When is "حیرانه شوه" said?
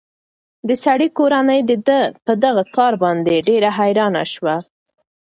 3.79-4.55